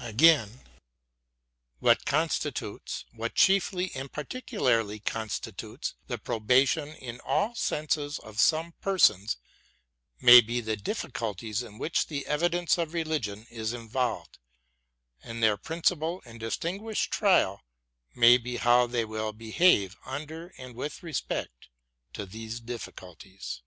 Again: 0.00 0.62
What 1.78 2.04
constitutes, 2.04 3.04
what 3.12 3.36
chiefly 3.36 3.92
and 3.94 4.10
peculiarly 4.10 4.98
constitutes, 4.98 5.94
the 6.08 6.18
probation 6.18 6.88
in 6.88 7.20
all 7.20 7.54
senses 7.54 8.18
of 8.18 8.40
some 8.40 8.72
persons 8.80 9.36
may 10.20 10.40
be 10.40 10.60
the 10.60 10.76
difficulties 10.76 11.62
in 11.62 11.78
which 11.78 12.08
the 12.08 12.26
evidence 12.26 12.76
of 12.76 12.92
religion 12.92 13.46
is 13.52 13.72
involved 13.72 14.40
j 15.22 15.30
and 15.30 15.40
their 15.40 15.56
principal 15.56 16.22
and 16.24 16.40
distinguished 16.40 17.12
trial 17.12 17.64
may 18.16 18.36
be 18.36 18.56
how 18.56 18.88
they 18.88 19.04
will 19.04 19.32
behave 19.32 19.96
under 20.04 20.48
and 20.58 20.74
with 20.74 21.04
respect 21.04 21.68
to 22.14 22.26
these 22.26 22.58
difficulties. 22.58 23.62